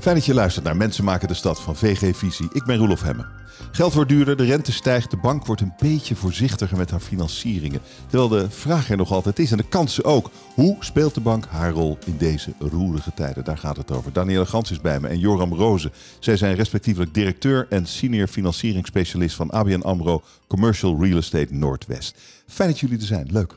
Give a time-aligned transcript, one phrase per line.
[0.00, 2.48] Fijn dat je luistert naar Mensen maken de stad van VG Visie.
[2.52, 3.26] Ik ben Roelof Hemmen.
[3.70, 7.80] Geld wordt duurder, de rente stijgt, de bank wordt een beetje voorzichtiger met haar financieringen.
[8.08, 10.30] Terwijl de vraag er nog altijd is en de kansen ook.
[10.54, 13.44] Hoe speelt de bank haar rol in deze roerige tijden?
[13.44, 14.12] Daar gaat het over.
[14.12, 15.92] Danielle Gans is bij me en Joram Rozen.
[16.18, 22.18] Zij zijn respectievelijk directeur en senior financieringsspecialist van ABN AMRO Commercial Real Estate Noordwest.
[22.46, 23.26] Fijn dat jullie er zijn.
[23.30, 23.54] Leuk.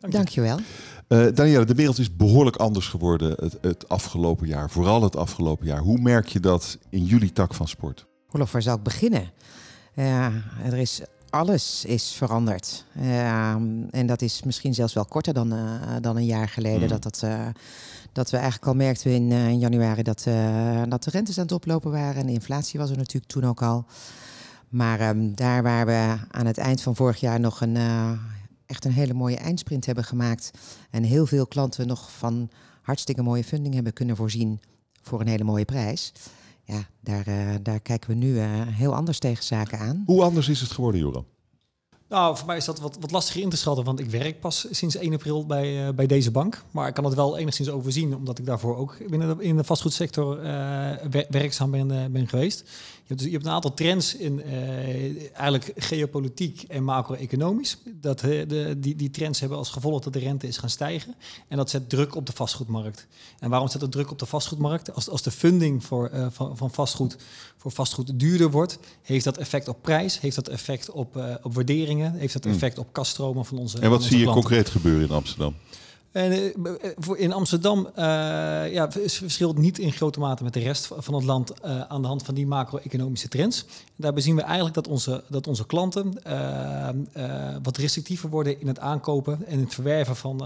[0.00, 0.18] Dank je.
[0.18, 0.58] Dankjewel.
[1.12, 4.70] Uh, Danielle, de wereld is behoorlijk anders geworden het, het, afgelopen jaar.
[4.70, 5.80] Vooral het afgelopen jaar.
[5.80, 8.06] Hoe merk je dat in jullie tak van sport?
[8.28, 9.30] Roelof, waar zou ik beginnen?
[9.94, 10.26] Uh,
[10.64, 12.84] er is, alles is veranderd.
[13.00, 13.48] Uh,
[13.90, 15.54] en dat is misschien zelfs wel korter dan,
[16.00, 16.82] dan een jaar geleden.
[16.82, 16.88] Mm.
[16.88, 17.24] Dat, dat,
[18.12, 20.26] dat we eigenlijk al merkten in, in januari dat,
[20.88, 22.20] dat de rentes aan het oplopen waren.
[22.20, 23.84] En de inflatie was er natuurlijk toen ook al.
[24.68, 27.76] Maar um, daar waar we aan het eind van vorig jaar nog een
[28.70, 30.50] echt een hele mooie eindsprint hebben gemaakt.
[30.90, 32.50] En heel veel klanten nog van
[32.82, 34.60] hartstikke mooie funding hebben kunnen voorzien
[35.02, 36.12] voor een hele mooie prijs.
[36.64, 40.02] Ja, daar, uh, daar kijken we nu uh, heel anders tegen zaken aan.
[40.06, 41.24] Hoe anders is het geworden, Joram?
[42.10, 44.66] Nou, voor mij is dat wat, wat lastiger in te schatten, want ik werk pas
[44.70, 46.62] sinds 1 april bij, uh, bij deze bank.
[46.70, 49.64] Maar ik kan het wel enigszins overzien, omdat ik daarvoor ook binnen de, in de
[49.64, 50.90] vastgoedsector uh,
[51.28, 52.70] werkzaam ben, uh, ben geweest.
[53.10, 54.42] Je hebt, dus, je hebt een aantal trends in
[55.32, 57.78] eigenlijk geopolitiek en macro-economisch.
[57.84, 61.14] Dat, de, die, die trends hebben als gevolg dat de rente is gaan stijgen.
[61.48, 63.06] En dat zet druk op de vastgoedmarkt.
[63.38, 64.94] En waarom zet dat druk op de vastgoedmarkt?
[64.94, 67.16] Als, als de funding voor, van, van vastgoed
[67.56, 72.14] voor vastgoed duurder wordt, heeft dat effect op prijs, heeft dat effect op, op waarderingen
[72.14, 72.52] heeft het hmm.
[72.52, 75.54] effect op kaststromen van onze En wat zie je concreet gebeuren in Amsterdam?
[76.12, 77.94] En eh, voor in Amsterdam uh,
[78.72, 82.22] ja, verschilt niet in grote mate met de rest van het land aan de hand
[82.22, 83.64] van die macro-economische trends.
[83.96, 86.12] Daarbij zien we eigenlijk dat onze, dat onze klanten
[87.62, 90.42] wat restrictiever worden in het aankopen en het verwerven van,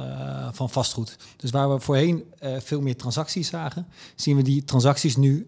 [0.53, 1.17] van vastgoed.
[1.37, 5.47] Dus waar we voorheen veel meer transacties zagen, zien we die transacties nu,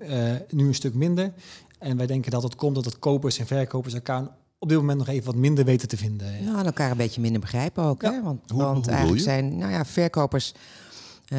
[0.50, 1.32] nu een stuk minder.
[1.78, 4.98] En wij denken dat het komt dat het kopers en verkopers elkaar op dit moment
[4.98, 6.44] nog even wat minder weten te vinden.
[6.44, 8.02] Ja, en elkaar een beetje minder begrijpen ook.
[8.02, 8.22] Hè?
[8.22, 10.52] Want, hoe, want hoe eigenlijk zijn nou ja, verkopers
[11.32, 11.38] uh,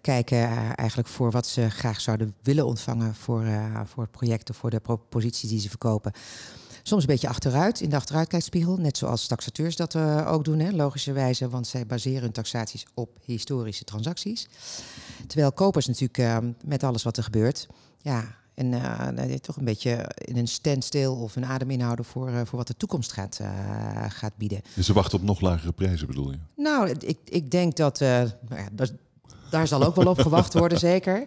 [0.00, 4.56] kijken eigenlijk voor wat ze graag zouden willen ontvangen voor, uh, voor het project of
[4.56, 6.12] voor de proposities die ze verkopen.
[6.82, 10.70] Soms een beetje achteruit in de achteruitkijkspiegel, net zoals taxateurs dat uh, ook doen, hè,
[10.70, 14.48] logischerwijze, want zij baseren hun taxaties op historische transacties.
[15.26, 17.66] Terwijl kopers natuurlijk met alles wat er gebeurt,
[17.98, 22.40] ja, en uh, toch een beetje in een standstill of een adem inhouden voor, uh,
[22.44, 23.48] voor wat de toekomst gaat, uh,
[24.08, 24.60] gaat bieden.
[24.74, 26.38] Dus ze wachten op nog lagere prijzen, bedoel je?
[26.56, 28.00] Nou, ik, ik denk dat.
[28.00, 28.88] Nou ja, daar,
[29.50, 31.26] daar zal ook wel op gewacht worden, zeker.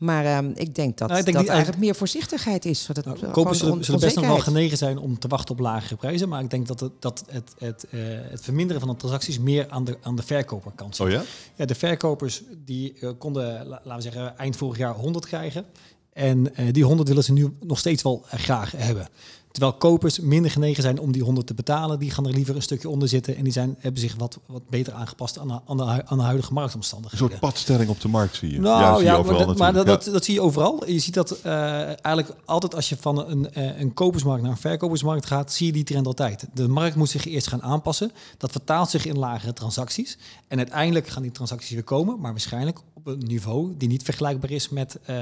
[0.00, 2.86] Maar um, ik denk dat nou, ik denk dat eigenlijk meer voorzichtigheid is.
[2.86, 5.96] Het nou, kopers zullen, zullen best nog wel genegen zijn om te wachten op lagere
[5.96, 6.28] prijzen.
[6.28, 9.70] Maar ik denk dat het, dat het, het, uh, het verminderen van de transacties meer
[9.70, 11.06] aan de, aan de verkoperkant zit.
[11.06, 11.22] Oh ja?
[11.54, 15.64] Ja, de verkopers die uh, konden, laten we zeggen, eind vorig jaar 100 krijgen.
[16.12, 19.08] En uh, die 100 willen ze nu nog steeds wel graag hebben.
[19.50, 21.98] Terwijl kopers minder genegen zijn om die 100 te betalen.
[21.98, 23.36] Die gaan er liever een stukje onder zitten.
[23.36, 26.24] En die zijn, hebben zich wat, wat beter aangepast aan de, aan, de, aan de
[26.24, 27.24] huidige marktomstandigheden.
[27.24, 28.60] Een soort padstelling op de markt zie je.
[28.60, 30.88] Nou ja, maar, dat, maar dat, dat, dat, zie je overal.
[30.90, 31.52] Je ziet dat uh,
[31.84, 35.72] eigenlijk altijd als je van een, uh, een kopersmarkt naar een verkopersmarkt gaat, zie je
[35.72, 36.46] die trend altijd.
[36.54, 38.12] De markt moet zich eerst gaan aanpassen.
[38.36, 40.18] Dat vertaalt zich in lagere transacties.
[40.48, 42.20] En uiteindelijk gaan die transacties weer komen.
[42.20, 45.16] Maar waarschijnlijk op een niveau die niet vergelijkbaar is met, uh,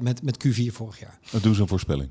[0.00, 1.18] met, met Q4 vorig jaar.
[1.30, 2.08] Wat doen ze een voorspelling?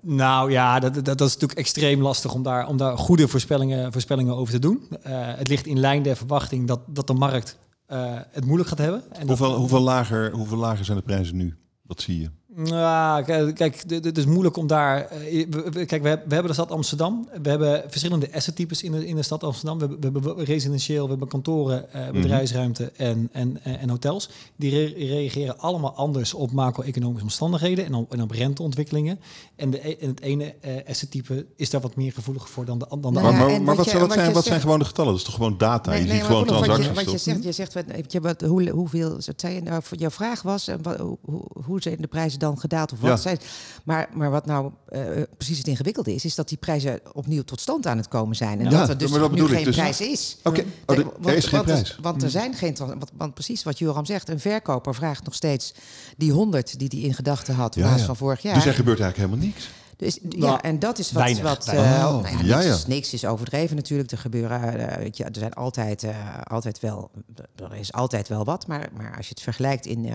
[0.00, 3.92] Nou ja, dat, dat, dat, is natuurlijk extreem lastig om daar, om daar goede voorspellingen,
[3.92, 4.88] voorspellingen over te doen.
[4.90, 8.78] Uh, het ligt in lijn der verwachting dat, dat de markt uh, het moeilijk gaat
[8.78, 9.02] hebben.
[9.12, 11.56] En hoeveel, dat, hoeveel, lager, hoeveel lager zijn de prijzen nu?
[11.82, 12.30] Wat zie je?
[12.64, 15.06] Nou, kijk, het is moeilijk om daar.
[15.06, 15.46] Eh,
[15.86, 17.28] kijk, we hebben de stad Amsterdam.
[17.42, 19.78] We hebben verschillende assettypes in de, in de stad Amsterdam.
[19.78, 22.12] We hebben, we hebben residentieel, we hebben kantoren, eh, mhm.
[22.12, 24.28] bedrijfsruimte en, en, en hotels.
[24.56, 29.20] Die re reageren allemaal anders op macro-economische omstandigheden en op, en op renteontwikkelingen.
[29.56, 32.86] En, de, en het ene uh, assettype is daar wat meer gevoelig voor dan de,
[32.88, 33.50] dan de nou andere.
[33.50, 35.10] maar, maar, wat, wat, zijn, wat zijn gewoon de getallen?
[35.10, 35.90] Dat is toch gewoon data?
[35.90, 36.86] Nee, je nee, ziet gewoon transacties.
[36.86, 37.84] Wat je, wat je zegt, je zegt wat,
[38.22, 39.10] wat, hoe, hoeveel.
[39.10, 41.18] Wat zei je, nou, jouw vraag was, wat, hoe,
[41.64, 42.47] hoe zijn de prijzen dan?
[42.56, 43.22] Gedaald of wat.
[43.22, 43.36] Ja.
[43.84, 45.00] Maar, maar wat nou uh,
[45.36, 48.60] precies het ingewikkelde is, is dat die prijzen opnieuw tot stand aan het komen zijn.
[48.60, 50.36] En dat er dus nu geen dus prijs is.
[50.42, 51.04] Oké, okay.
[51.06, 51.98] oh, er is geen want, prijs.
[52.02, 52.76] Want er zijn geen...
[52.76, 55.74] Want, want, precies wat Joram zegt, een verkoper vraagt nog steeds
[56.16, 58.04] die 100 die hij in gedachten had, ja, ja.
[58.04, 58.54] van vorig jaar.
[58.54, 59.70] Dus er gebeurt eigenlijk helemaal niks.
[59.98, 61.22] Dus, ja, nou, en dat is wat.
[61.22, 64.10] Weinig, wat uh, oh, nou ja, niks, Is, niks is overdreven natuurlijk.
[64.10, 64.80] Er gebeuren.
[64.80, 67.10] Uh, weet je, er zijn altijd, uh, altijd wel.
[67.56, 68.66] Er is altijd wel wat.
[68.66, 70.12] Maar, maar als je het vergelijkt in,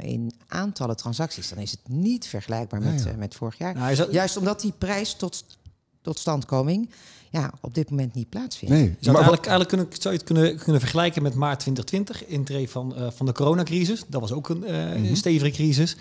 [0.00, 3.74] in aantallen transacties, dan is het niet vergelijkbaar met, met vorig jaar.
[3.74, 5.44] Nou, Juist omdat die prijs tot
[6.02, 6.90] totstandkoming
[7.32, 8.74] ja, op dit moment niet plaatsvindt.
[8.74, 12.26] Nee, zou, maar eigenlijk, eigenlijk kunnen, zou je het kunnen, kunnen vergelijken met maart 2020,
[12.26, 14.04] intree van, eh, van de coronacrisis.
[14.08, 15.04] Dat was ook een, eh, Mhm.
[15.04, 15.96] een stevige crisis.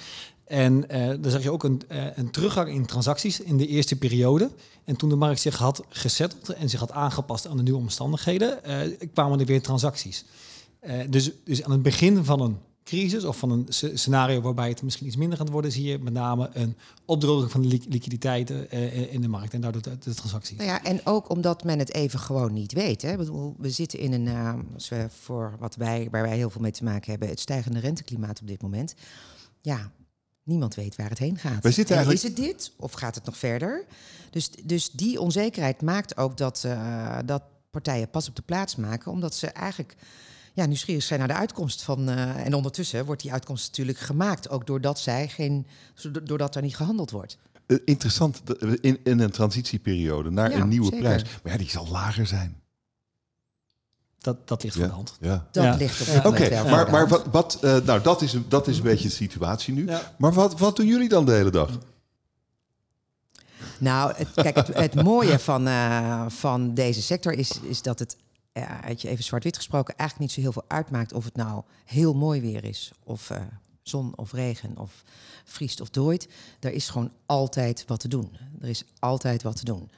[0.52, 3.96] En eh dan zag je ook een, eh, een teruggang in transacties in de eerste
[3.96, 4.50] periode.
[4.84, 8.64] En toen de markt zich had gesetteld en zich had aangepast aan de nieuwe omstandigheden,
[8.64, 10.26] eh, kwamen er weer transacties.
[11.10, 14.82] Dus, dus aan het begin van een crisis of van een sce- scenario waarbij het
[14.82, 16.76] misschien iets minder gaat worden, zie je met name een
[17.06, 18.72] opdroging van de li- liquiditeiten
[19.12, 20.58] in de markt en daardoor de, de transacties.
[20.58, 23.02] Nou ja, en ook omdat men het even gewoon niet weet.
[23.02, 23.18] Hè.
[23.58, 24.66] We zitten in een,
[25.10, 28.48] voor wat wij, waar wij heel veel mee te maken hebben, het stijgende renteklimaat op
[28.48, 28.96] dit moment.
[29.62, 29.92] Ja,
[30.44, 31.64] niemand weet waar het heen gaat.
[31.74, 33.86] Zitten eigenlijk- Is het dit of gaat het nog verder?
[34.30, 39.12] Dus, dus die onzekerheid maakt ook dat, eh, dat partijen pas op de plaats maken,
[39.12, 39.96] omdat ze eigenlijk
[40.54, 42.10] ja, nieuwsgierig zijn naar de uitkomst van.
[42.10, 45.68] eh, en ondertussen wordt die uitkomst natuurlijk gemaakt, ook doordat zij geen,
[46.24, 47.38] doordat er niet gehandeld wordt.
[47.68, 48.42] Eh, interessant,
[48.82, 51.00] in, in een transitieperiode naar Ja, een nieuwe zeker.
[51.00, 51.24] prijs.
[51.44, 52.61] Maar ja, die zal lager zijn.
[54.22, 54.80] Dat, dat ligt Ja.
[54.82, 55.18] voor de hand.
[55.20, 55.48] Ja.
[55.52, 55.76] Dat Ja.
[55.76, 58.78] ligt op dit wel maar, maar wat, wat eh, nou dat is, een, dat is
[58.78, 59.86] een beetje de situatie nu.
[59.88, 60.14] Ja.
[60.18, 61.70] Maar wat, wat doen jullie dan de hele dag?
[63.80, 68.18] Nou, het, kijk, het, het mooie van, eh, van deze sector is, is dat het,
[68.86, 72.14] had je even zwart-wit gesproken, eigenlijk niet zo heel veel uitmaakt of het nou heel
[72.14, 73.42] mooi weer is, of eh,
[73.82, 75.04] zon of regen, of
[75.46, 76.28] vriest of dooit.
[76.60, 78.38] Er is gewoon altijd wat te doen.
[78.62, 79.92] Er is altijd wat te doen.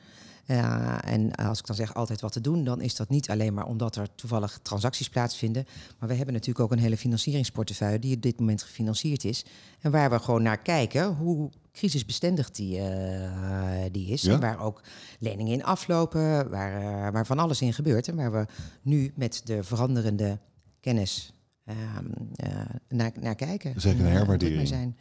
[0.45, 3.53] Ja, en als ik dan zeg altijd wat te doen, dan is dat niet alleen
[3.53, 5.65] maar omdat er toevallig transacties plaatsvinden.
[5.99, 9.45] Maar we hebben natuurlijk ook een hele financieringsportefeuille die op dit moment gefinancierd is.
[9.79, 14.21] En waar we gewoon naar kijken hoe crisisbestendig die, eh, die is.
[14.21, 14.33] Ja?
[14.33, 14.81] En waar ook
[15.19, 18.07] leningen in aflopen, waar, eh, waar van alles in gebeurt.
[18.07, 18.45] En waar we
[18.81, 20.39] nu met de veranderende
[20.79, 21.33] kennis
[21.65, 22.05] ehm,
[22.35, 22.47] eh,
[22.89, 23.69] naar, naar kijken.
[23.69, 24.57] Eigenlijk een En, herwaardering.
[24.57, 24.97] mee zijn.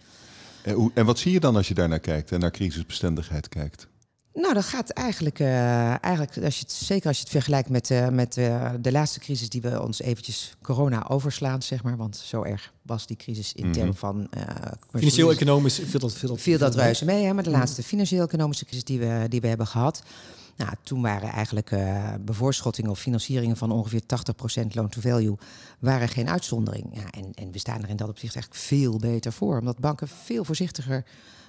[0.64, 3.48] En, hoe, en wat zie je dan als je daar naar kijkt en naar crisisbestendigheid
[3.48, 3.88] kijkt?
[4.34, 7.90] Nou, dat gaat eigenlijk, eh, eigenlijk als je het, zeker als je het vergelijkt met,
[7.90, 11.96] eh, met eh, de laatste crisis die we ons eventjes corona overslaan, zeg maar.
[11.96, 13.72] Want zo erg was die crisis in Mhm.
[13.74, 14.26] termen van...
[14.30, 14.44] eh,
[14.94, 17.58] Financieel-economisch viel dat, viel dat, viel dat reuze mee, hè, maar de Mhm.
[17.58, 20.02] laatste financieel-economische crisis die we, die we hebben gehad.
[20.56, 25.36] Nou, toen waren eigenlijk eh, bevoorschottingen of financieringen van ongeveer 80% loan-to-value
[25.78, 26.86] waren geen uitzondering.
[26.92, 30.08] Ja, en, en we staan er in dat opzicht eigenlijk veel beter voor, omdat banken
[30.08, 31.04] veel voorzichtiger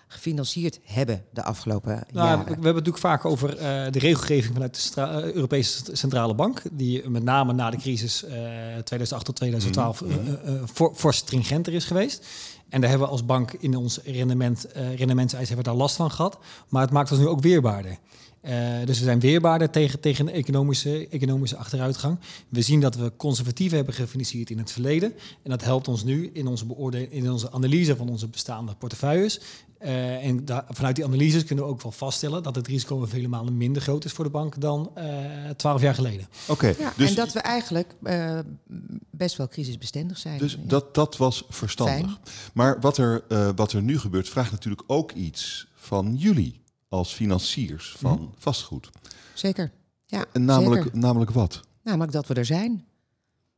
[0.07, 2.39] gefinancierd hebben de afgelopen Nou, jaren.
[2.45, 6.61] we hebben het natuurlijk vaak over eh, de regelgeving vanuit de eh, Europese Centrale Bank,
[6.71, 8.31] die met name na de crisis eh
[8.83, 10.11] 2008 tot 2012 Mhm.
[10.11, 12.25] eh, eh, eh, for- fors stringenter is geweest.
[12.69, 14.65] En daar hebben we als bank in ons rendement,
[14.95, 16.37] rendementseis hebben we daar last van gehad.
[16.69, 17.97] Maar het maakt ons nu ook weerbaarder.
[18.43, 18.55] Eh,
[18.85, 22.19] dus we zijn weerbaarder tegen, tegen een economische, economische achteruitgang.
[22.49, 25.13] We zien dat we conservatief hebben gefinancierd in het verleden.
[25.43, 29.39] En dat helpt ons nu in onze, beoordeling, in onze analyse van onze bestaande portefeuilles.
[29.77, 33.57] Eh, en vanuit die analyses kunnen we ook wel vaststellen dat het risico vele malen
[33.57, 34.91] minder groot is voor de bank dan
[35.55, 36.27] twaalf jaar geleden.
[36.47, 38.39] Oké, Ja, dus, en dat we eigenlijk eh,
[39.09, 40.37] best wel crisisbestendig zijn.
[40.37, 40.59] dus Ja.
[40.63, 41.95] dat, dat was verstandig.
[41.95, 42.17] Fijn.
[42.53, 46.61] Maar wat er, eh, wat er nu gebeurt, vraagt natuurlijk ook iets van jullie
[46.93, 48.29] als financiers van Mhm.
[48.37, 48.89] vastgoed.
[49.33, 49.71] Zeker.
[50.05, 50.99] Ja, En namelijk, zeker.
[50.99, 51.61] namelijk wat?
[51.83, 52.85] Namelijk dat we er zijn.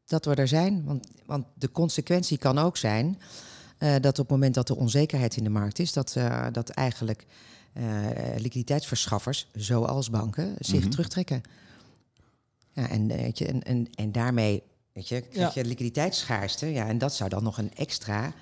[0.06, 0.84] Dat we er zijn.
[0.86, 3.20] Want, want de consequentie kan ook zijn
[3.78, 6.70] eh, dat op het moment dat er onzekerheid in de markt is, dat, eh, dat
[6.70, 7.26] eigenlijk
[7.74, 7.84] eh,
[8.38, 10.90] liquiditeitsverschaffers, zoals banken, zich Mhm.
[10.90, 11.42] terugtrekken.
[12.74, 16.66] Ja, en, weet je, en, en, en daarmee weet je, krijg je liquiditeitsschaarste.
[16.66, 18.34] Ja, en dat zou dan nog een extra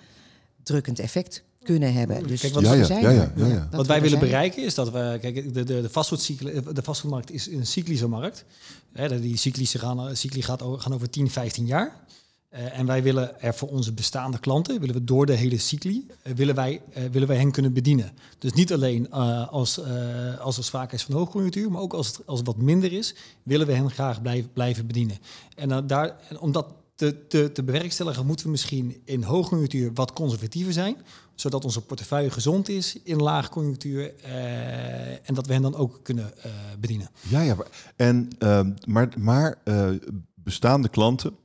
[0.63, 2.27] drukkend effect kunnen hebben.
[2.27, 3.53] Dus Kijk, wat- Ja, zijn ja, ja, ja, ja.
[3.55, 4.29] Dat Wat wij willen zijn.
[4.31, 8.45] bereiken is dat we, kijk, de, de, de, vastgoedcycle, de vastgoedmarkt is een cyclische markt.
[8.93, 12.01] Hè, dat die cyclische gaan, cycli gaat over, gaan over 10, 15 jaar.
[12.49, 16.07] Eh, en wij willen er voor onze bestaande klanten, willen we door de hele cycli,
[16.21, 18.11] eh, willen, wij, eh, willen wij hen kunnen bedienen.
[18.39, 22.07] Dus niet alleen eh, als, eh, als er sprake is van hoogconjunctuur, maar ook als
[22.07, 25.17] het, als het wat minder is, willen we hen graag blijven, blijven bedienen.
[25.55, 26.65] En dan daar, en om dat
[26.95, 30.95] te, te, te bewerkstelligen, moeten we misschien in hoogconjunctuur wat conservatiever zijn,
[31.35, 36.31] zodat onze portefeuille gezond is in laagconjunctuur eh, en dat we hen dan ook kunnen
[36.43, 37.09] eh, bedienen.
[37.29, 37.55] Ja, ja.
[37.55, 39.89] maar- En, ehm, maar maar eh,
[40.35, 41.35] bestaande klanten,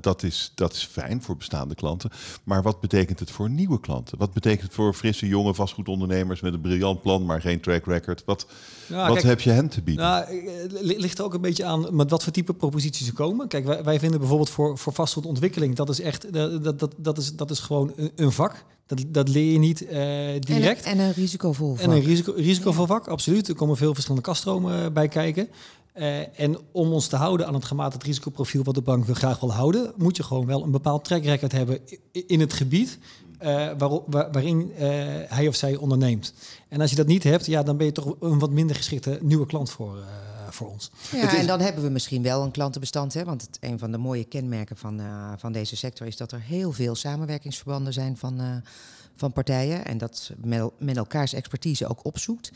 [0.00, 2.10] dat, is, dat is fijn voor bestaande klanten.
[2.44, 4.18] Maar wat betekent het voor nieuwe klanten?
[4.18, 8.22] Wat betekent het voor frisse, jonge vastgoedondernemers met een briljant plan, maar geen track record?
[8.24, 8.46] Wat,
[8.88, 10.04] wat kijk, heb je hen te bieden?
[10.04, 10.26] Nou,
[10.82, 13.48] li- ligt er ook een beetje aan met wat voor type proposities er komen.
[13.48, 17.18] Kijk, wij, wij vinden bijvoorbeeld voor, voor vastgoedontwikkeling, dat is echt, dat, dat, dat, dat,
[17.18, 18.64] is, dat is gewoon een, een vak.
[18.86, 19.98] Dat, dat leer je niet eh,
[20.40, 20.84] direct.
[20.84, 22.06] en een risicovol En een vak.
[22.06, 23.48] risico, risicovol vak, absoluut.
[23.48, 25.48] Er komen veel verschillende kaststromen eh, bij kijken.
[25.92, 29.40] Eh, en om ons te houden aan het gematigd risicoprofiel wat de bank wil graag
[29.40, 31.80] wil houden, moet je gewoon wel een bepaald track record hebben
[32.12, 32.98] in het gebied
[33.42, 33.70] uh,
[34.10, 34.78] waarin uh,
[35.28, 36.34] hij of zij onderneemt.
[36.68, 39.18] En als je dat niet hebt, ja, dan ben je toch een wat minder geschikte
[39.22, 39.98] nieuwe klant voor,
[40.50, 40.90] voor ons.
[41.12, 43.14] Ja, en dan hebben we misschien wel een klantenbestand.
[43.14, 43.24] Hè?
[43.24, 45.00] Want het, een van de mooie kenmerken van,
[45.36, 48.62] van deze sector is dat er heel veel samenwerkingsverbanden zijn van
[49.16, 50.32] van partijen en dat
[50.78, 52.50] met, elkaars expertise ook opzoekt.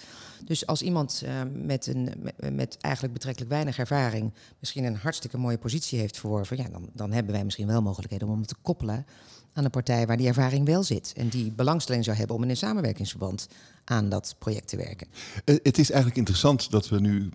[0.44, 5.38] Dus als iemand uh, met, een, met, met, eigenlijk betrekkelijk weinig ervaring misschien een hartstikke
[5.38, 8.54] mooie positie heeft verworven, ja, dan, dan hebben wij misschien wel mogelijkheden om hem te
[8.62, 9.06] koppelen
[9.52, 12.50] aan een partij waar die ervaring wel zit en die belangstelling zou hebben om in
[12.50, 13.49] een samenwerkingsverband
[13.85, 15.06] aan dat project te werken.
[15.44, 17.30] Uh, het is eigenlijk interessant dat we nu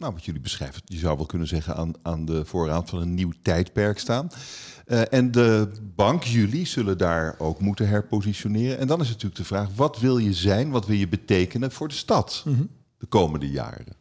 [0.00, 3.14] nou, wat jullie beschrijven, je zou wel kunnen zeggen, aan, aan de voorraad van een
[3.14, 4.30] nieuw tijdperk staan.
[4.86, 8.78] Uh, en de bank, jullie, zullen daar ook moeten herpositioneren.
[8.78, 11.88] En dan is natuurlijk de vraag, wat wil je zijn, wat wil je betekenen voor
[11.88, 12.68] de stad mm -hmm.
[12.98, 13.96] de komende jaren?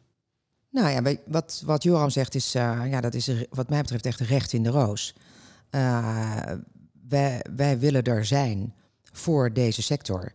[0.72, 4.20] Nou ja, wat, wat Joram zegt is, uh, ja, dat is wat mij betreft echt
[4.20, 5.14] recht in de roos.
[5.72, 6.38] Uh,
[7.08, 8.74] wij, wij willen er zijn
[9.12, 10.34] voor deze sector.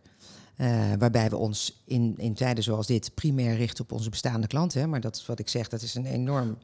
[0.57, 4.89] Uh, waarbij we ons in, in tijden zoals dit primair richten op onze bestaande klanten.
[4.89, 6.57] Maar dat is wat ik zeg, dat is een enorm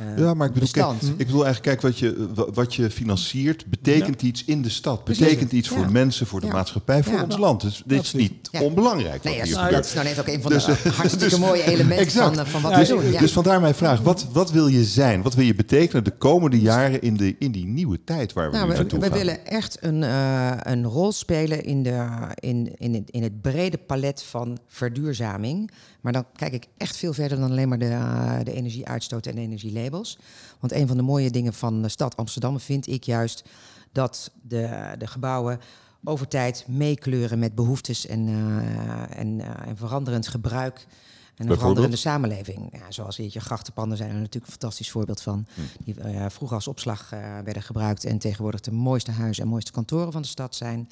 [0.00, 3.66] uh, ja, maar ik bedoel, kijk, ik bedoel eigenlijk, kijk, wat je, wat je financiert
[3.66, 4.28] betekent ja.
[4.28, 5.04] iets in de stad.
[5.04, 7.60] Betekent iets voor mensen, voor de maatschappij, voor ons land.
[7.60, 9.22] Dus dit is niet onbelangrijk.
[9.22, 11.64] Nee, wat nou, dat is nou net ook een van dus, de hartstikke dus, mooie
[11.64, 13.10] elementen van, van, wat we doen.
[13.18, 15.22] Dus vandaar mijn vraag, wat, wat wil je zijn?
[15.22, 18.56] Wat wil je betekenen de komende jaren in, de, in die nieuwe tijd waar we
[18.56, 19.14] nou, nu naartoe we, gaan?
[19.14, 23.40] We willen echt een, uh, een rol spelen in, de, in, in, het, in het
[23.40, 25.70] brede palet van verduurzaming.
[26.04, 29.34] Maar dan kijk ik echt veel verder dan alleen maar de, uh, de energieuitstoot en
[29.34, 30.18] de energielabels.
[30.60, 33.44] Want een van de mooie dingen van de stad Amsterdam vind ik juist
[33.92, 35.60] dat de, de gebouwen
[36.04, 40.86] over tijd meekleuren met behoeftes en, uh, en, uh, en veranderend gebruik.
[41.34, 42.68] En een veranderende samenleving.
[42.72, 45.46] Ja, zoals je grachtenpanden zijn er natuurlijk een fantastisch voorbeeld van.
[45.54, 45.60] Hm.
[45.84, 47.10] Die uh, vroeger als opslag
[47.44, 50.90] werden gebruikt en tegenwoordig de mooiste huizen en mooiste kantoren van de stad zijn.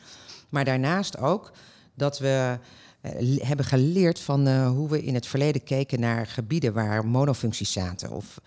[0.49, 1.53] Maar daarnaast ook
[1.95, 2.59] dat we
[3.03, 7.73] uh, hebben geleerd van uh, hoe we in het verleden keken naar gebieden waar monofuncties
[7.73, 8.11] zaten.
[8.11, 8.41] Of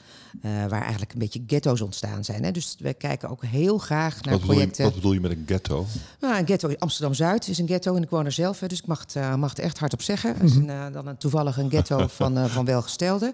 [0.46, 2.44] uh, waar eigenlijk een beetje ghetto's ontstaan zijn.
[2.44, 2.52] Hè.
[2.52, 4.84] Dus we kijken ook heel graag naar wat projecten.
[4.84, 5.86] Je, wat bedoel je met een ghetto?
[6.20, 8.60] Nou, een ghetto Amsterdam-Zuid is een ghetto en ik woon er zelf.
[8.60, 10.42] Hè, dus ik mag het, mag het echt hardop zeggen.
[10.42, 13.34] Is een, dan een, toevallig een ghetto van, van welgestelden.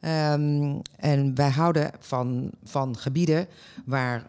[0.00, 0.32] Ja.
[0.32, 3.46] Um, en wij houden van, van gebieden
[3.84, 4.26] waar,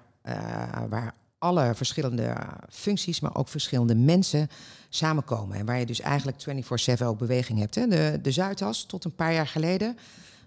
[0.90, 2.36] waar alle verschillende
[2.70, 4.50] functies, maar ook verschillende mensen
[4.90, 5.58] samenkomen.
[5.58, 6.66] En waar je dus eigenlijk
[7.00, 7.76] 24-7 ook beweging hebt.
[7.76, 7.88] Hè.
[7.88, 9.98] De, de Zuidas, tot een paar jaar geleden,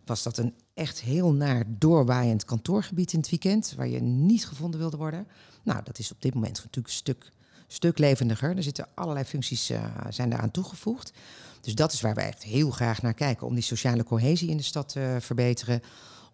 [0.04, 4.80] was dat een echt heel naar doorwaaiend kantoorgebied in het weekend, waar je niet gevonden
[4.80, 5.26] wilde worden.
[5.62, 7.32] Nou, dat is op dit moment natuurlijk een stuk,
[7.66, 8.56] stuk levendiger.
[8.56, 11.12] Er zitten allerlei functies uh, zijn daaraan toegevoegd.
[11.60, 14.56] Dus dat is waar we echt heel graag naar kijken, om die sociale cohesie in
[14.56, 15.82] de stad te verbeteren.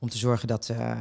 [0.07, 0.93] Om te zorgen dat, uh,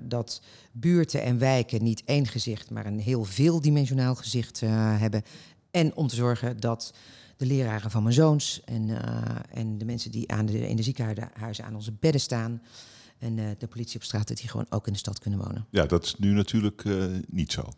[0.00, 4.70] dat buurten en wijken niet één gezicht, maar een heel veeldimensionaal gezicht uh,
[5.00, 5.22] hebben.
[5.70, 6.94] En om te zorgen dat
[7.36, 8.98] de leraren van mijn zoons en, uh,
[9.50, 12.62] en de mensen die aan de, in de ziekenhuizen aan onze bedden staan.
[13.18, 15.66] En uh, de politie op straat, dat die gewoon ook in de stad kunnen wonen.
[15.70, 17.68] Ja, dat is nu natuurlijk uh, niet zo.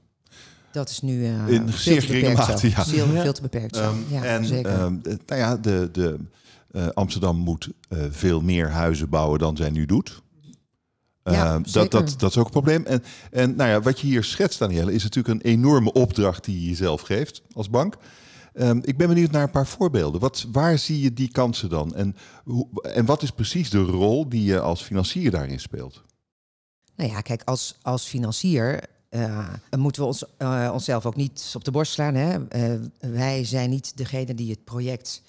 [0.72, 2.68] Dat is nu uh, in zeer geringe mate.
[2.68, 2.84] Ja.
[2.84, 3.76] Veel, veel te beperkt.
[3.76, 3.90] Zo.
[3.90, 4.80] Um, ja, en zeker.
[4.80, 6.18] Um, nou ja, de, de,
[6.94, 7.70] Amsterdam moet
[8.10, 10.24] veel meer huizen bouwen dan zij nu doet.
[11.34, 12.84] Ja, uh, dat, dat, dat is ook een probleem.
[12.84, 16.60] En, en nou ja, wat je hier schetst, Danielle, is natuurlijk een enorme opdracht die
[16.60, 17.96] je jezelf geeft als bank.
[18.54, 20.20] Um, ik ben benieuwd naar een paar voorbeelden.
[20.20, 21.94] Wat, waar zie je die kansen dan?
[21.94, 26.02] En, hoe, en wat is precies de rol die je als financier daarin speelt?
[26.96, 28.80] Nou ja, kijk, als, als financier
[29.10, 32.14] uh, moeten we ons, uh, onszelf ook niet op de borst slaan.
[32.14, 32.38] Hè?
[32.38, 35.22] Uh, wij zijn niet degene die het project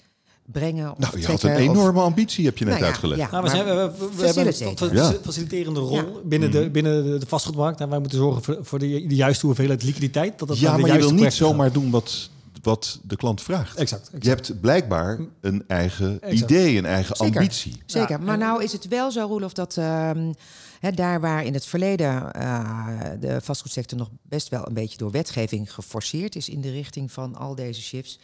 [0.52, 0.90] brengen.
[0.90, 2.04] Of nou, je had een enorme of...
[2.04, 3.20] ambitie, heb je net nou ja, uitgelegd.
[3.20, 4.46] Ja, nou, we, zijn, we, we, we hebben
[5.06, 6.04] een faciliterende rol ja.
[6.24, 7.80] binnen, de, binnen de, vastgoedmarkt.
[7.80, 10.38] En wij moeten zorgen voor, voor de, de juiste hoeveelheid liquiditeit.
[10.38, 11.74] Dat dat ja, de maar je wil niet zomaar gaat.
[11.74, 12.30] doen wat,
[12.62, 13.76] wat de klant vraagt.
[13.78, 14.24] Exact, exact.
[14.24, 16.50] Je hebt blijkbaar een eigen exact.
[16.50, 17.36] idee, een eigen Zeker.
[17.36, 17.82] ambitie.
[17.86, 18.24] Zeker, ja.
[18.24, 19.76] maar nou is het wel zo, Roelof, dat...
[19.78, 20.10] Uh,
[20.80, 25.10] He, daar waar in het verleden uh, de vastgoedsector nog best wel een beetje door
[25.10, 28.18] wetgeving geforceerd is in de richting van al deze shifts,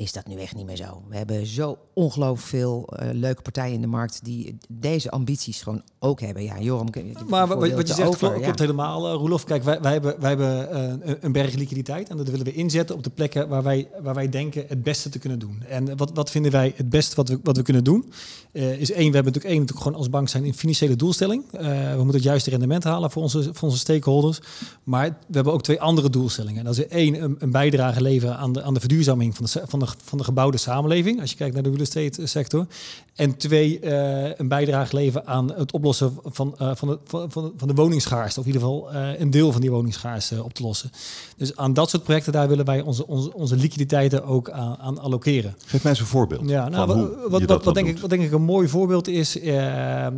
[0.00, 1.02] is dat nu echt niet meer zo.
[1.08, 5.82] We hebben zo ongelooflijk veel uh, leuke partijen in de markt die deze ambities gewoon
[5.98, 6.42] ook hebben.
[6.42, 6.88] Ja, Joram,
[7.28, 8.42] maar wat, wat je zegt over, klopt, ja.
[8.42, 9.44] klopt helemaal, uh, Roelof.
[9.44, 10.68] Kijk, wij, wij hebben, wij hebben
[11.08, 14.14] uh, een berg liquiditeit en dat willen we inzetten op de plekken waar wij, waar
[14.14, 15.62] wij denken het beste te kunnen doen.
[15.68, 18.12] En wat, wat vinden wij het beste wat we, wat we kunnen doen?
[18.52, 21.44] is één, we hebben natuurlijk één natuurlijk gewoon als bank zijn in financiële doelstelling.
[21.50, 24.40] we moeten het juiste rendement halen voor onze, voor onze stakeholders.
[24.84, 26.64] Maar we hebben ook twee andere doelstellingen.
[26.64, 29.78] Dat is één, een, een bijdrage leveren aan de, aan de verduurzaming van de, van
[29.78, 32.66] de van de gebouwde samenleving, als je kijkt naar de real estate sector.
[33.14, 37.68] En twee, uh, een bijdrage leveren aan het oplossen van, uh, van, de, van, van
[37.68, 38.40] de woningschaarste.
[38.40, 40.90] Of in ieder geval uh, een deel van die woningschaarste op te lossen.
[41.36, 44.98] Dus aan dat soort projecten, daar willen wij onze, onze, onze liquiditeiten ook aan, aan
[44.98, 45.54] allokeren.
[45.66, 46.48] Geef mij eens een voorbeeld.
[46.48, 49.36] Ja, nou, wat, wat, wat, wat denk ik, wat denk ik een mooi voorbeeld is,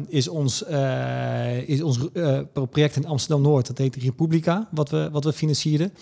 [0.09, 0.65] is ons,
[1.67, 1.99] is ons
[2.53, 3.67] project in Amsterdam-Noord.
[3.67, 5.93] Dat heet Republica, wat we, wat we financierden.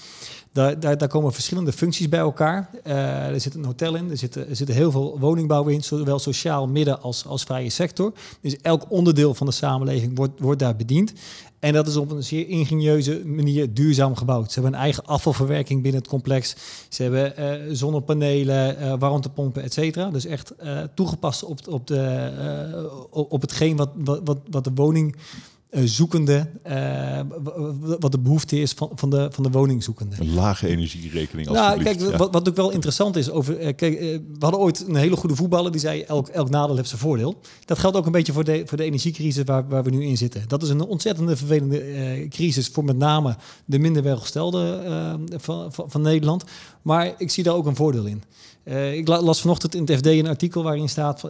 [0.52, 2.71] Daar, daar, daar, komen verschillende functies bij elkaar.
[2.87, 6.69] Uh, er zit een hotel in, er zitten, er heel veel woningbouw in, zowel sociaal,
[6.69, 8.12] midden als, als vrije sector.
[8.40, 11.12] Dus elk onderdeel van de samenleving wordt, wordt daar bediend.
[11.59, 14.52] En dat is op een zeer ingenieuze manier duurzaam gebouwd.
[14.52, 16.54] Ze hebben een eigen afvalverwerking binnen het complex.
[16.88, 20.11] Ze hebben uh, zonnepanelen, uh, warmtepompen, et cetera.
[20.11, 20.54] Dus echt
[20.95, 25.16] toegepast op, op, de, op hetgeen wat, wat, wat de woning
[25.71, 27.21] zoekende, uh,
[27.99, 30.17] wat de behoefte is van, van, de, van de woningzoekende.
[30.19, 31.49] Een lage energierekening.
[31.49, 32.17] Nou, kijk, ja.
[32.17, 33.61] wat, wat ook wel interessant is over.
[33.61, 36.89] Uh, kijk, we hadden ooit een hele goede voetballer die zei: elk, elk nadeel heeft
[36.89, 37.41] zijn voordeel.
[37.65, 40.17] Dat geldt ook een beetje voor de, voor de energiecrisis waar, waar we nu in
[40.17, 40.45] zitten.
[40.47, 44.81] Dat is een ontzettende vervelende crisis voor met name de minder welgestelde
[45.37, 46.45] van, van, van, Nederland.
[46.83, 48.23] Maar ik zie daar ook een voordeel in.
[48.93, 51.21] ik las vanochtend in het FD een artikel waarin staat: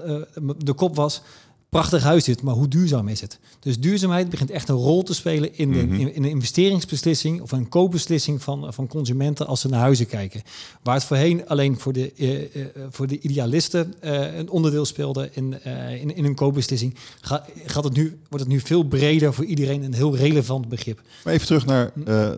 [0.58, 1.22] de kop was
[1.70, 3.38] prachtig huis zit, maar hoe duurzaam is het?
[3.60, 6.06] Dus duurzaamheid begint echt een rol te spelen in de, mhm.
[6.06, 10.42] in, de investeringsbeslissing of een koopbeslissing van, van consumenten als ze naar huizen kijken.
[10.82, 15.30] Waar het voorheen alleen voor de, uh, uh, voor de idealisten uh, een onderdeel speelde
[15.32, 15.64] in,
[16.00, 19.82] in, in een koopbeslissing, gaat, gaat het nu, wordt het nu veel breder voor iedereen
[19.82, 21.02] een heel relevant begrip.
[21.24, 21.92] Maar even terug naar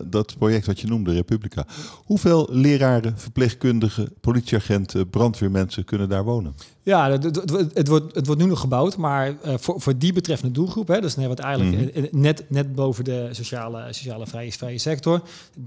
[0.09, 1.65] dat project wat je noemde, Republica.
[2.05, 6.55] Hoeveel leraren, verpleegkundigen, politieagenten, brandweermensen kunnen daar wonen?
[6.83, 7.23] Ja, het,
[7.73, 11.01] het, wordt, het wordt nu nog gebouwd, maar uh, voor, voor die betreffende doelgroep, hè,
[11.01, 12.21] dus wat eigenlijk mm -hmm.
[12.21, 15.21] net, net boven de sociale, sociale vrije, vrije sector,
[15.59, 15.63] 30%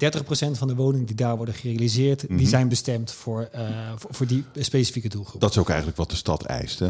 [0.50, 2.36] van de woningen die daar worden gerealiseerd, mm -hmm.
[2.36, 2.56] die mhm.
[2.56, 3.60] zijn bestemd voor, uh,
[3.96, 5.40] voor, voor, die specifieke doelgroep.
[5.40, 6.88] Dat is ook eigenlijk wat de stad eist, hè?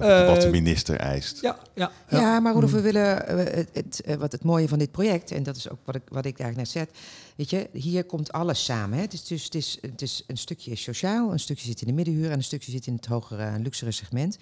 [0.00, 1.40] Wat de minister eist.
[1.40, 2.40] Ja, ja, ja.
[2.40, 5.70] maar Rudolf, we willen het, het, wat het mooie van dit project, en dat is
[5.70, 6.86] ook wat ik, wat ik eigenlijk net zei,
[7.36, 8.96] weet je, hier komt alles samen.
[8.96, 9.02] Hè?
[9.04, 11.92] Het, is dus, het, is, het is een stukje sociaal, een stukje zit in de
[11.92, 14.38] middenhuur en een stukje zit in het hogere, luxere segment.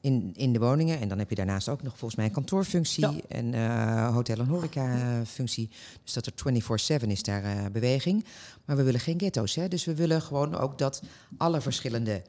[0.00, 1.00] In, in de woningen.
[1.00, 3.14] En dan heb je daarnaast ook nog volgens mij een kantoorfunctie ja.
[3.28, 5.70] en uh, hotel- en horeca-functie.
[6.02, 8.24] Dus dat er 24-7 is daar uh, beweging.
[8.64, 9.54] Maar we willen geen ghetto's.
[9.54, 9.68] Hè?
[9.68, 11.02] Dus we willen gewoon ook dat
[11.36, 12.22] alle verschillende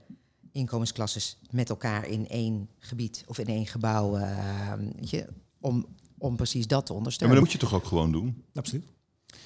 [0.55, 4.17] inkomensklasses met elkaar in één gebied of in één gebouw.
[4.17, 5.25] Uh, je,
[5.59, 5.85] om,
[6.17, 7.37] om precies dat te ondersteunen.
[7.37, 8.43] Ja, maar dat moet je toch ook gewoon doen?
[8.53, 8.85] Absoluut.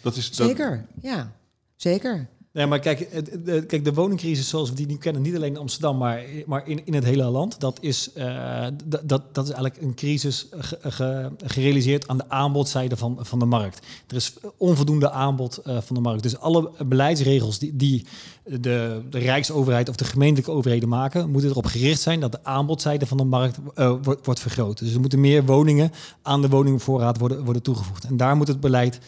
[0.01, 1.35] Dat is, Zeker, ja.
[1.75, 2.29] Zeker.
[2.59, 3.23] Nee, maar kijk,
[3.67, 6.85] kijk, de woningcrisis zoals we die nu kennen, niet alleen in Amsterdam, maar, maar in,
[6.85, 12.07] in het hele land, dat is, uh, dat, dat is eigenlijk een crisis ge, gerealiseerd
[12.07, 13.85] aan de aanbodzijde van, van de markt.
[14.07, 16.23] Er is onvoldoende aanbod uh, van de markt.
[16.23, 18.05] Dus alle beleidsregels die, die
[18.43, 23.05] de, de, Rijksoverheid of de gemeentelijke overheden maken, moeten erop gericht zijn dat de aanbodzijde
[23.05, 24.79] van de markt uh, wordt, wordt vergroot.
[24.79, 25.91] Dus er moeten meer woningen
[26.21, 28.03] aan de woningvoorraad worden, worden toegevoegd.
[28.03, 28.99] En daar moet het beleid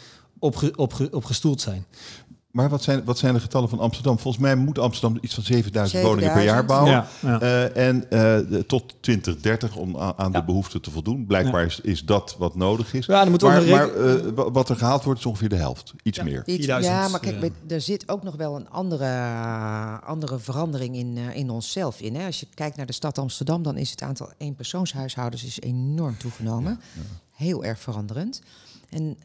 [0.41, 1.85] op, op, op gestoeld zijn.
[2.51, 4.19] Maar wat zijn, wat zijn de getallen van Amsterdam?
[4.19, 6.91] Volgens mij moet Amsterdam iets van 7000 woningen per jaar bouwen.
[6.91, 7.41] Ja, ja.
[7.41, 10.45] Uh, en uh, tot 2030 om aan de ja.
[10.45, 11.25] behoeften te voldoen.
[11.25, 13.05] Blijkbaar is, is dat wat nodig is.
[13.05, 15.93] Ja, dan moet maar maar uh, wat er gehaald wordt is ongeveer de helft.
[16.03, 16.43] Iets meer.
[16.45, 19.09] Iets, ja, maar kijk, er zit ook nog wel een andere,
[20.05, 22.15] andere verandering in, in onszelf in.
[22.15, 22.25] Hè.
[22.25, 26.79] Als je kijkt naar de stad Amsterdam, dan is het aantal eenpersoonshuishoudens is enorm toegenomen.
[27.31, 28.41] Heel erg veranderend.
[28.89, 29.17] En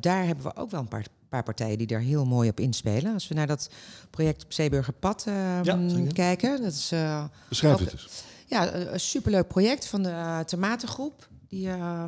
[0.00, 1.06] daar hebben we ook wel een paar
[1.36, 3.12] paar partijen die daar heel mooi op inspelen.
[3.12, 3.70] Als we naar dat
[4.10, 5.78] project op Zeeburgerpad uh, ja,
[6.12, 6.62] kijken.
[6.62, 8.24] Dat is, uh, Beschrijf het eens.
[8.46, 11.28] Ja, een superleuk project van de uh, Tomatengroep.
[11.48, 12.04] Die, uh,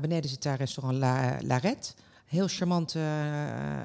[0.00, 1.92] beneden zit daar restaurant La, Larette.
[2.24, 2.96] Heel charmant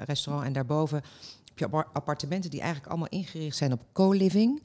[0.06, 0.46] restaurant.
[0.46, 1.02] En daarboven
[1.46, 4.64] heb je appartementen die eigenlijk allemaal ingericht zijn op co-living.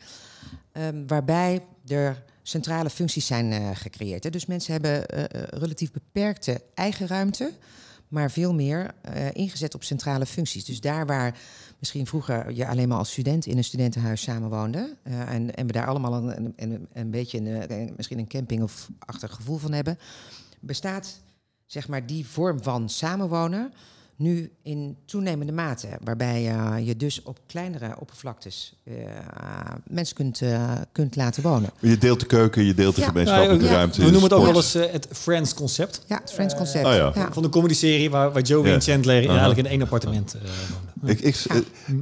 [0.73, 4.25] Um, waarbij er centrale functies zijn gecreëerd.
[4.25, 4.31] Hè.
[4.31, 5.05] Dus mensen hebben
[5.59, 7.53] relatief beperkte eigen ruimte
[8.13, 10.65] maar veel meer uh, ingezet op centrale functies.
[10.65, 11.39] Dus daar waar
[11.79, 14.97] misschien vroeger je alleen maar als student in een studentenhuis samenwoonde...
[15.05, 18.89] Uh, en, en we daar allemaal een, een, een beetje een, misschien een camping of
[18.99, 19.99] achtig gevoel van hebben...
[20.61, 21.21] bestaat
[21.67, 23.73] zeg maar die vorm van samenwonen
[24.17, 28.95] nu in toenemende mate, waarbij uh, je dus op kleinere oppervlaktes uh,
[29.87, 31.71] mensen kunt, uh, kunt laten wonen.
[31.81, 33.07] Je deelt de keuken, je deelt de ja.
[33.07, 33.99] gemeenschappelijke ja, ruimte.
[33.99, 36.05] We noemen het ook wel eens het Friends concept.
[36.07, 36.87] Ja, het Friends concept.
[36.87, 37.33] Oh, ja.
[37.33, 39.29] Van de comedy-serie waar, waar Joey en Chandler -huh.
[39.29, 41.17] eigenlijk in één appartement wonen.
[41.17, 41.37] Ik, ik,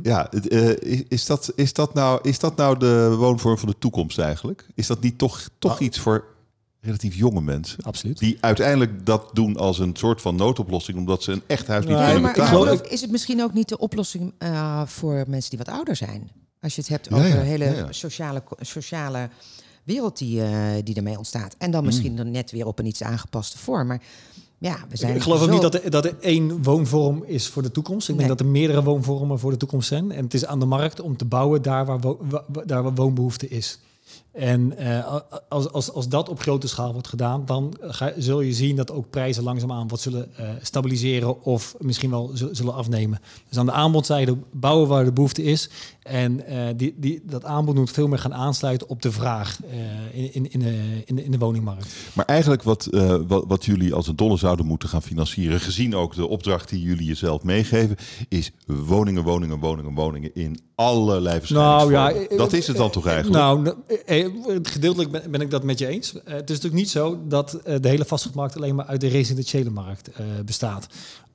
[0.02, 0.30] ja,
[1.08, 4.66] is, dat, is, dat nou, is dat nou de woonvorm van de toekomst eigenlijk?
[4.74, 5.80] Is dat niet toch, toch ah.
[5.80, 6.24] iets voor
[6.80, 7.82] relatief jonge mensen.
[7.82, 8.18] Absoluut.
[8.18, 11.98] Die uiteindelijk dat doen als een soort van noodoplossing, omdat ze een echt huis niet
[11.98, 12.90] ja, kunnen betalen.
[12.90, 16.30] is het misschien ook niet de oplossing uh, voor mensen die wat ouder zijn?
[16.60, 17.92] Als je het hebt over ja, de hele ja, ja.
[17.92, 19.28] Sociale, sociale
[19.84, 20.50] wereld die, eh,
[20.84, 21.54] die ermee ontstaat.
[21.58, 23.86] En dan misschien dan net weer op een iets aangepaste vorm.
[23.86, 24.02] Maar
[24.58, 27.62] ja, we zijn Ik geloof ook niet dat er, dat er één woonvorm is voor
[27.62, 28.08] de toekomst.
[28.08, 28.26] Ik Nee.
[28.26, 30.12] denk dat er meerdere woonvormen voor de toekomst zijn.
[30.12, 32.18] En het is aan de markt om te bouwen daar waar, wo-
[32.66, 33.78] waar woonbehoefte is.
[34.32, 35.16] En eh,
[35.48, 38.92] als, als, als dat op grote schaal wordt gedaan, dan ga, zul je zien dat
[38.92, 43.20] ook prijzen langzaamaan wat zullen eh, stabiliseren of misschien wel zu- zullen afnemen.
[43.48, 45.70] Dus aan de aanbodzijde bouwen waar de behoefte is.
[46.02, 49.58] En eh, die, die, dat aanbod moet veel meer gaan aansluiten op de vraag
[50.12, 51.86] in, in, in, de, in, de, in de woningmarkt.
[52.12, 52.88] Maar eigenlijk wat,
[53.26, 56.82] wat, wat jullie als een dolle zouden moeten gaan financieren, gezien ook de opdracht die
[56.82, 57.96] jullie jezelf meegeven,
[58.28, 63.06] is woningen, woningen, woningen, woningen in allerlei verschillende Nou, ja, Dat is het dan toch
[63.06, 63.36] eigenlijk?
[63.36, 63.74] Nou,
[64.24, 66.12] eh, gedeeltelijk ben, ik dat met je eens.
[66.12, 69.08] Eh, het is natuurlijk niet zo dat eh, de hele vastgoedmarkt alleen maar uit de
[69.08, 70.86] residentiële markt eh, bestaat.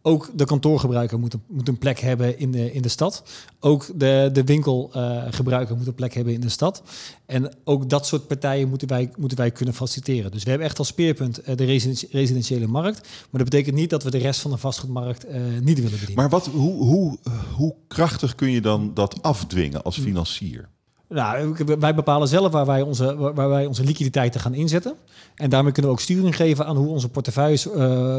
[0.02, 3.24] Ook de kantoorgebruiker moet een, moet een plek hebben in de, in de stad.
[3.60, 6.84] Ook de, de winkelgebruiker moet een plek hebben in de stad.
[7.26, 10.32] En ook dat soort partijen moeten wij, moeten wij kunnen faciliteren.
[10.32, 13.02] Dus we hebben echt als speerpunt de residenti- residentiële markt.
[13.02, 15.26] Maar dat betekent niet dat we de rest van de vastgoedmarkt
[15.62, 16.16] niet willen bedienen.
[16.16, 17.18] Maar wat, hoe, hoe,
[17.56, 20.70] hoe krachtig kun je dan dat afdwingen als financier?
[21.16, 24.94] Nou, wij bepalen zelf waar wij, onze, waar wij onze liquiditeiten gaan inzetten.
[25.36, 27.74] En daarmee kunnen we ook sturing geven aan hoe onze portefeuilles eh,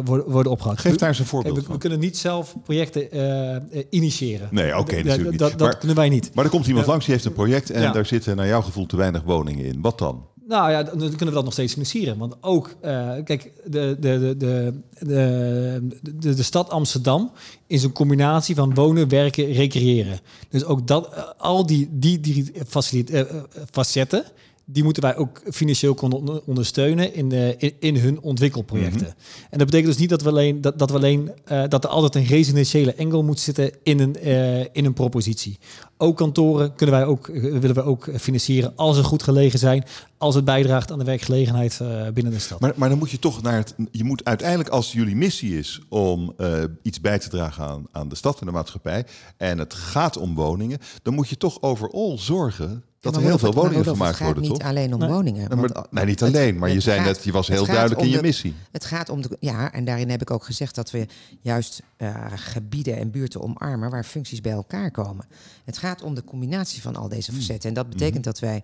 [0.04, 0.78] worden, worden opgehaald.
[0.80, 1.78] Geef daar eens een Kijk, voorbeeld we, we van.
[1.78, 4.48] kunnen niet zelf projecten eh, eh, initiëren.
[4.50, 5.38] Nee, oké, natuurlijk niet.
[5.38, 6.30] Dat, dat Maar- kunnen wij niet.
[6.34, 7.92] Maar er komt iemand langs, die heeft een project en Ja.
[7.92, 9.80] daar zitten naar jouw gevoel te weinig woningen in.
[9.80, 10.24] Wat dan?
[10.48, 12.18] Nou ja, dan kunnen we dat nog steeds financieren.
[12.18, 17.30] Want ook, eh, kijk, de, de, de, de, de, stad Amsterdam
[17.66, 20.18] is een combinatie van wonen, werken, recreëren.
[20.48, 23.22] Dus ook dat, eh, al die, die, die eh,
[23.70, 24.24] facetten,
[24.68, 29.06] die moeten wij ook financieel kunnen onder- ondersteunen in, de, in, in hun ontwikkelprojecten.
[29.50, 31.90] En dat betekent dus niet dat we alleen, dat, dat we alleen eh, dat er
[31.90, 35.58] altijd een residentiële engel moet zitten in een, eh, in een propositie.
[35.96, 39.84] Ook kantoren kunnen wij ook, eh, willen we ook financieren als ze goed gelegen zijn,
[40.18, 41.80] als het bijdraagt aan de werkgelegenheid
[42.14, 42.60] binnen de stad.
[42.60, 43.74] Maar, maar dan moet je toch naar het.
[43.90, 46.34] Je moet uiteindelijk, als jullie missie is om
[46.82, 49.06] iets bij te dragen aan, aan de stad en de maatschappij.
[49.36, 50.78] en het gaat om woningen.
[51.02, 54.60] dan moet je toch overal zorgen dat er heel veel woningen gemaakt worden, Het gaat
[54.60, 54.68] toch?
[54.68, 55.08] niet alleen om Nee.
[55.08, 55.46] woningen.
[55.50, 56.58] Ja, maar- nee, niet alleen.
[56.58, 58.54] Maar je zei gaat- net, je was heel duidelijk in je de- missie.
[58.72, 59.36] Het gaat om de.
[59.40, 61.06] Ja, en daarin heb ik ook gezegd dat we
[61.40, 65.24] juist eh, gebieden en buurten omarmen waar functies bij elkaar komen.
[65.64, 67.68] Het gaat om de combinatie van al deze facetten.
[67.68, 68.62] En dat betekent dat wij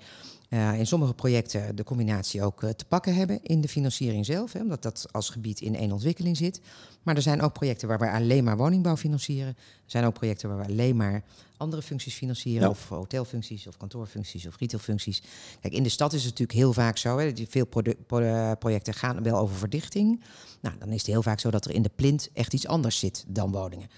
[0.53, 4.53] eh, in sommige projecten de combinatie ook eh, te pakken hebben in de financiering zelf,
[4.53, 6.61] hè, omdat dat als gebied in één ontwikkeling zit.
[7.03, 9.49] Maar er zijn ook projecten waar we alleen maar woningbouw financieren.
[9.57, 11.23] Er zijn ook projecten waar we alleen maar
[11.57, 12.69] andere functies financieren, Ja.
[12.69, 15.23] of hotelfuncties, of kantoorfuncties, of retailfuncties.
[15.61, 17.19] Kijk, in de stad is het natuurlijk heel vaak zo.
[17.19, 17.67] Hè, die veel
[18.09, 20.23] eh, projecten gaan wel over verdichting.
[20.61, 22.99] Nou, dan is het heel vaak zo dat er in de plint echt iets anders
[22.99, 23.89] zit dan woningen.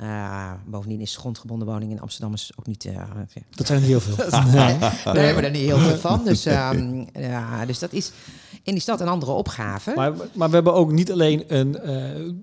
[0.00, 2.84] Eh, bovendien is grondgebonden woning in Amsterdam is ook niet.
[2.84, 2.94] eh,
[3.54, 4.14] Dat zijn er heel veel.
[4.44, 6.24] Nee, daar hebben we er niet heel veel van.
[6.24, 8.12] Dus, ehm, ja, dus dat is
[8.62, 9.92] in die stad een andere opgave.
[9.96, 11.92] Maar, maar we hebben ook niet alleen een, eh,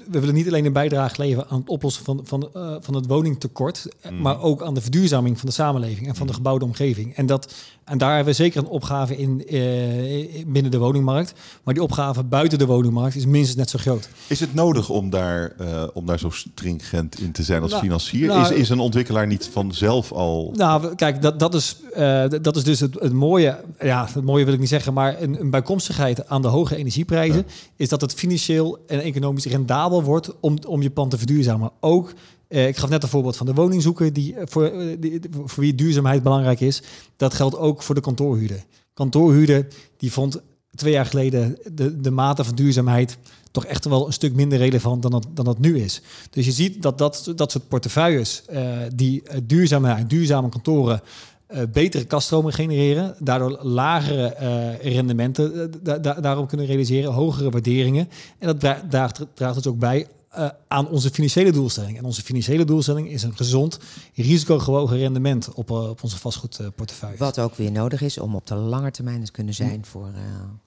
[0.10, 3.08] we willen niet alleen een bijdrage leveren aan het oplossen van, van, eh, van het
[3.08, 7.16] woningtekort, eh, maar ook aan de verduurzaming van de samenleving en van de gebouwde omgeving.
[7.16, 11.34] En, dat, en daar hebben we zeker een opgave in eh, binnen de woningmarkt.
[11.64, 14.10] Maar die opgave buiten de woningmarkt is minstens net zo groot.
[14.28, 17.84] Is het nodig om daar, eh, om daar zo stringent in te zijn als Nou,
[17.84, 18.28] financier?
[18.28, 20.52] nou- is, is een ontwikkelaar niet vanzelf al.
[20.56, 23.60] Nou, kijk, dat, dat, is, eh, dat is dus het, het mooie.
[23.80, 27.46] Ja, het mooie wil ik niet zeggen, maar een, een bijkomstigheid aan de hoge energieprijzen
[27.76, 31.72] is dat het financieel en economisch rendabel wordt om, om je pand te verduurzamen.
[31.80, 32.14] Ook,
[32.48, 35.76] eh, ik gaf net een voorbeeld van de woningzoeker, die, eh, voor, die, voor wie
[35.76, 36.82] duurzaamheid belangrijk is.
[37.18, 38.64] Dat geldt ook voor de kantoorhuurder.
[38.94, 40.42] Kantoorhuurder die vond
[40.76, 43.18] twee jaar geleden de, de mate van duurzaamheid
[43.56, 46.02] toch echt wel een stuk minder relevant dan dat, dan dat nu is.
[46.30, 48.62] Dus je ziet dat dat, dat soort portefeuilles eh,
[48.96, 51.02] die eh, duurzame, duurzame kantoren
[51.48, 54.34] eh, betere kaststromen genereren, daardoor lagere
[54.82, 58.10] rendementen da- da- daarop kunnen realiseren, hogere waarderingen.
[58.40, 61.98] En dat dra- draagt, draagt dus ook bij eh, aan onze financiële doelstelling.
[61.98, 63.80] En onze financiële doelstelling is een gezond,
[64.14, 67.18] risicogewogen rendement op, eh, op onze vastgoedportefeuille.
[67.18, 70.22] Wat ook weer nodig is om op de lange termijn te kunnen zijn voor, eh,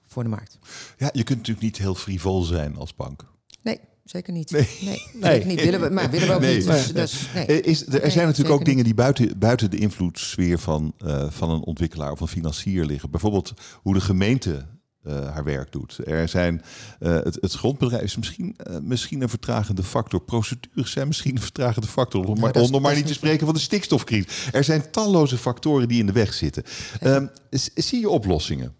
[0.07, 0.59] voor de markt.
[0.97, 3.25] Ja, je kunt natuurlijk niet heel frivol zijn als bank.
[3.63, 4.51] Nee, zeker niet.
[4.51, 4.67] Nee.
[4.81, 4.99] Nee,
[5.31, 5.61] zeker niet.
[5.63, 6.55] Willen we, maar willen we ook Nee.
[6.57, 6.65] niet.
[6.67, 7.45] Dus, dus, nee.
[7.45, 11.29] Eh, Is, er Nee, zijn natuurlijk ook dingen die buiten, buiten de invloedssfeer van, eh,
[11.29, 13.11] van een ontwikkelaar of een financier liggen.
[13.11, 14.65] Bijvoorbeeld hoe de gemeente
[15.09, 15.97] eh, haar werk doet.
[16.05, 16.61] Er zijn,
[16.99, 20.21] eh, het, het grondbedrijf is misschien, eh, misschien een vertragende factor.
[20.21, 22.25] Procedures zijn misschien een vertragende factor.
[22.25, 24.49] Om, maar, om maar niet te spreken van de stikstofcrisis.
[24.51, 26.63] Er zijn talloze factoren die in de weg zitten.
[26.99, 27.27] Ehm,
[27.75, 28.73] zie je oplossingen?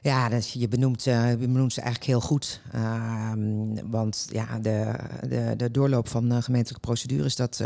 [0.00, 2.60] Ja, dat, je, benoemt, uh, je benoemt ze eigenlijk heel goed.
[2.74, 3.32] Uh,
[3.84, 4.94] want ja, de,
[5.28, 7.62] de, de doorloop van uh, gemeentelijke procedures, dat,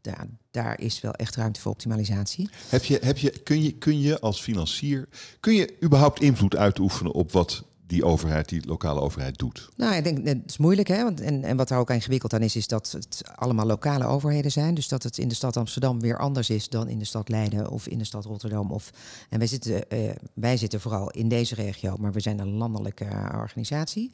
[0.00, 2.48] da, daar is wel echt ruimte voor optimalisatie.
[2.68, 5.08] Heb je, heb je, kun, je, kun je als financier,
[5.40, 9.68] kun je überhaupt invloed uitoefenen op wat die overheid, die lokale overheid doet?
[9.76, 11.02] Nou, ik denk, het is moeilijk, hè?
[11.02, 14.50] Want, en, en wat daar ook ingewikkeld aan is, is dat het allemaal lokale overheden
[14.50, 14.74] zijn.
[14.74, 17.70] Dus dat het in de stad Amsterdam weer anders is dan in de stad Leiden
[17.70, 18.70] of in de stad Rotterdam.
[18.70, 18.90] Of,
[19.28, 23.08] en wij zitten, uh, wij zitten vooral in deze regio, maar we zijn een landelijke
[23.34, 24.10] organisatie.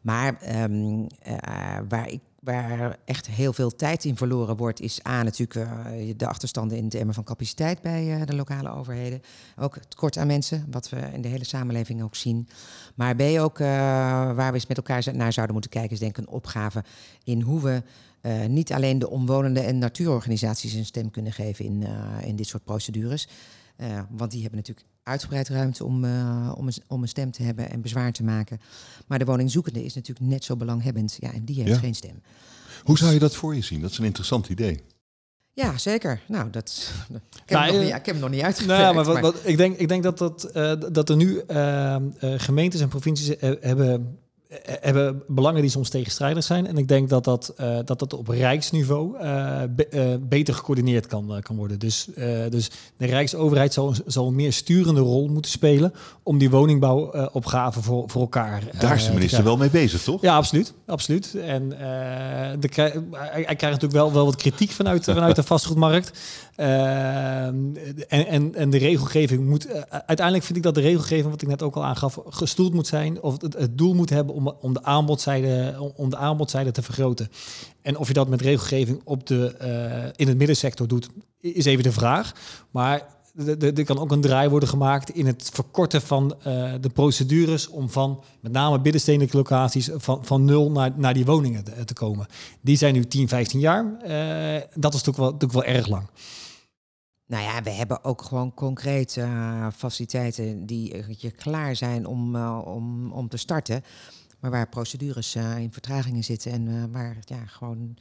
[0.00, 1.36] Maar um, uh,
[1.88, 6.26] waar ik waar echt heel veel tijd in verloren wordt, is A natuurlijk uh, de
[6.26, 9.22] achterstanden in het emmer van capaciteit bij uh, de lokale overheden.
[9.56, 12.48] Ook tekort aan mensen, wat we in de hele samenleving ook zien.
[12.94, 13.66] Maar B ook uh,
[14.34, 16.84] waar we eens met elkaar naar zouden moeten kijken, is denk ik een opgave
[17.24, 17.82] in hoe we
[18.48, 21.86] niet alleen de omwonenden en natuurorganisaties een stem kunnen geven in,
[22.24, 23.28] in dit soort procedures.
[24.10, 27.70] want die hebben natuurlijk uitgebreid ruimte om, uh, om, een, om een stem te hebben
[27.70, 28.60] en bezwaar te maken.
[29.06, 31.16] Maar de woningzoekende is natuurlijk net zo belanghebbend.
[31.20, 31.78] Ja, en die heeft ja.
[31.78, 32.22] geen stem.
[32.82, 33.80] Hoe zou je dat voor je zien?
[33.80, 34.82] Dat is een interessant idee.
[35.52, 36.20] Ja, zeker.
[36.28, 38.82] Nou, dat, ik, heb nou, nog niet, ik heb hem nog niet uitgewerkt.
[38.82, 41.96] Nou, maar, wat, wat, ik, denk, ik denk dat, dat, uh, dat er nu uh,
[42.20, 44.18] gemeentes en provincies hebben
[44.80, 46.66] hebben belangen die soms tegenstrijdig zijn.
[46.66, 51.06] En ik denk dat dat, uh, dat, dat op rijksniveau uh, be, uh, beter gecoördineerd
[51.06, 51.78] kan, kan worden.
[51.78, 52.08] Dus,
[52.50, 58.10] dus de Rijksoverheid zal, zal een meer sturende rol moeten spelen om die woningbouwopgave voor,
[58.10, 60.22] voor elkaar Daar is de minister wel mee bezig, toch?
[60.22, 60.74] Ja, absoluut.
[60.86, 61.34] absoluut.
[61.34, 62.92] En de, hij,
[63.30, 66.18] hij krijgt natuurlijk wel, wel wat kritiek vanuit, vanuit de vastgoedmarkt.
[66.56, 67.76] en,
[68.08, 69.68] en, en de regelgeving moet...
[69.90, 73.22] uiteindelijk vind ik dat de regelgeving, wat ik net ook al aangaf, gestoeld moet zijn.
[73.22, 77.30] Of het, het doel moet hebben om, om, de aanbodzijde, om de aanbodzijde te vergroten.
[77.82, 81.08] En of je dat met regelgeving op de, uh, in het middensector doet,
[81.40, 82.32] is even de vraag.
[82.70, 83.06] Maar
[83.60, 87.90] er kan ook een draai worden gemaakt in het verkorten van uh, de procedures om
[87.90, 92.26] van met name binnenstedelijke locaties van, van nul naar, naar die woningen te, komen.
[92.60, 93.84] Die zijn nu 10, 15 jaar.
[93.84, 96.06] Uh, dat is natuurlijk wel, wel erg lang.
[97.26, 99.28] Nou ja, we hebben ook gewoon concrete
[99.76, 103.82] faciliteiten die je klaar zijn om, om, om te starten.
[104.40, 107.96] Maar waar procedures uh, in vertragingen zitten en waar ja, gewoon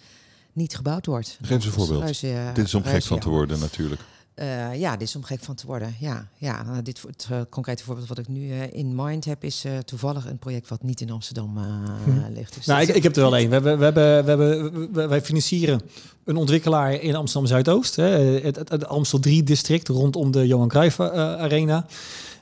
[0.53, 1.37] niet gebouwd wordt.
[1.41, 2.01] Geef eens een voorbeeld.
[2.01, 4.01] Ruizen, dit is om gek van te worden natuurlijk.
[4.39, 5.95] Uh, ja, dit is om gek van te worden.
[5.99, 9.65] Ja, ja uh, dit, het uh, concrete voorbeeld wat ik nu in mind heb, is
[9.85, 12.33] toevallig een project wat niet in Amsterdam hm.
[12.33, 12.55] ligt.
[12.55, 13.47] Dus nou, ik, ik, heb er wel één.
[13.47, 15.81] We, hebben, we, hebben, we hebben, wij financieren
[16.25, 20.67] een ontwikkelaar in Amsterdam Zuidoost, hè, het, het, het Amstel 3 district rondom de Johan
[20.67, 21.85] Cruijff Arena.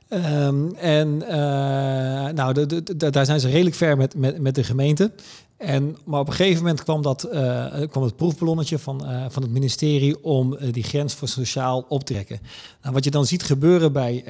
[0.10, 1.18] Um, en
[2.36, 5.12] nou, de, de, daar zijn ze redelijk ver met, met, de gemeente.
[5.58, 9.42] En, maar op een gegeven moment kwam, dat, uh, kwam het proefballonnetje van, uh, van
[9.42, 12.40] het ministerie om die grens voor sociaal op te trekken.
[12.82, 14.24] Nou, wat je dan ziet gebeuren bij,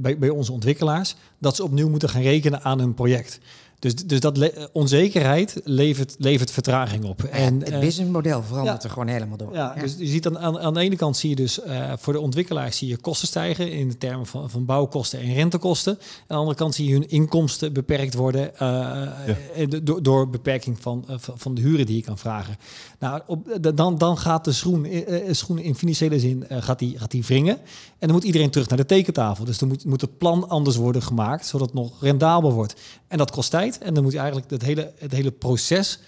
[0.00, 3.40] bij, bij onze ontwikkelaars, dat ze opnieuw moeten gaan rekenen aan hun project.
[3.78, 7.20] Dus, dus dat onzekerheid levert, levert vertraging op.
[7.22, 9.54] Ja, en, het businessmodel verandert ja, er gewoon helemaal door.
[9.54, 12.12] Ja, dus je ziet dan aan, aan de ene kant zie je dus uh, voor
[12.12, 15.92] de ontwikkelaars zie je kosten stijgen in de termen van, van bouwkosten en rentekosten.
[15.92, 19.80] Aan de andere kant zie je hun inkomsten beperkt worden uh, ja.
[19.82, 22.56] door, door beperking van, uh, van de huren die je kan vragen.
[22.98, 24.86] Nou, op, dan, dan gaat de schoen,
[25.30, 27.56] schoen in financiële zin gaat die, gaat die wringen.
[27.98, 29.44] En dan moet iedereen terug naar de tekentafel.
[29.44, 32.74] Dus dan moet, moet het plan anders worden gemaakt, zodat het nog rendabel wordt.
[33.08, 33.67] En dat kost tijd.
[33.76, 35.98] En dan moet je eigenlijk het hele, het hele proces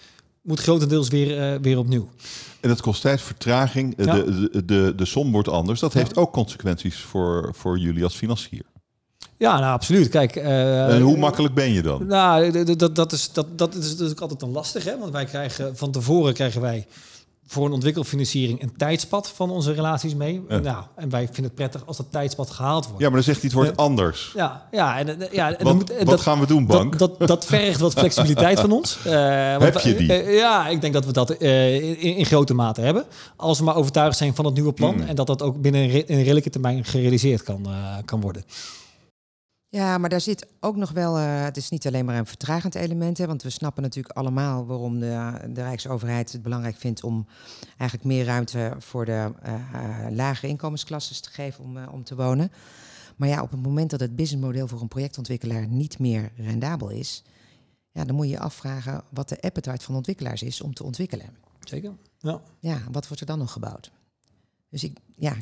[0.42, 2.08] moet grotendeels weer, uh, weer opnieuw.
[2.60, 4.14] En dat kost tijd, vertraging, ja.
[4.14, 5.80] de, de, de, de som wordt anders.
[5.80, 6.20] Dat heeft ja.
[6.20, 8.62] ook consequenties voor, voor jullie als financier.
[9.36, 10.08] Ja, nou absoluut.
[10.08, 12.06] Kijk, uh, en hoe makkelijk ben je dan?
[12.06, 14.98] Nou, dat, dat, is, dat, dat is natuurlijk altijd een lastig, hè?
[14.98, 16.86] Want wij krijgen van tevoren krijgen wij
[17.50, 20.42] voor een ontwikkelfinanciering een tijdspad van onze relaties mee.
[20.48, 20.58] Ja.
[20.58, 23.00] Nou, en wij vinden het prettig als dat tijdspad gehaald wordt.
[23.00, 24.32] Ja, maar dan zegt hij het wordt anders.
[24.34, 26.98] Ja, ja, en, ja, en wat, moet, wat dat, gaan we doen, bank?
[26.98, 28.98] Dat, dat, dat vergt wat flexibiliteit van ons.
[29.06, 30.08] Uh, Heb je die?
[30.08, 33.04] Uh, ja, ik denk dat we dat in, in, grote mate hebben.
[33.36, 35.02] Als we maar overtuigd zijn van het nieuwe plan mm.
[35.02, 37.66] en dat dat ook binnen een redelijke termijn gerealiseerd kan,
[38.04, 38.44] kan worden.
[39.72, 42.74] Ja, maar daar zit ook nog wel, uh, het is niet alleen maar een vertragend
[42.74, 47.26] element, hè, want we snappen natuurlijk allemaal waarom de, de Rijksoverheid het belangrijk vindt om
[47.76, 52.52] eigenlijk meer ruimte voor de uh, lagere inkomensklasses te geven om, uh, om te wonen.
[53.16, 57.24] Maar ja, op het moment dat het businessmodel voor een projectontwikkelaar niet meer rendabel is,
[57.90, 61.26] ja, dan moet je je afvragen wat de appetite van ontwikkelaars is om te ontwikkelen.
[61.60, 61.92] Zeker.
[62.18, 62.40] Ja.
[62.58, 63.92] Ja, wat wordt er dan nog gebouwd?
[64.70, 65.34] Dus ik, ja,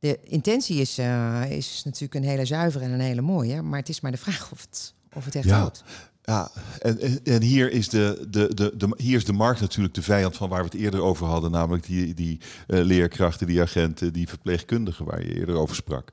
[0.00, 3.62] de intentie is, uh, is natuurlijk een hele zuivere en een hele mooie.
[3.62, 5.58] Maar het is maar de vraag of het, of het echt ja.
[5.58, 5.84] houdt.
[6.22, 10.02] Ja, en, en hier, is de, de, de, de, hier is de markt natuurlijk de
[10.02, 11.50] vijand van waar we het eerder over hadden.
[11.50, 16.12] Namelijk die, die uh, leerkrachten, die agenten, die verpleegkundigen waar je eerder over sprak.